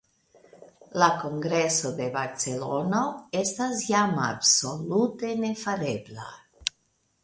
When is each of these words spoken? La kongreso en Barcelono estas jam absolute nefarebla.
La 1.03 1.09
kongreso 1.23 1.91
en 2.07 2.09
Barcelono 2.17 3.03
estas 3.45 3.87
jam 3.93 4.19
absolute 4.33 5.35
nefarebla. 5.47 6.31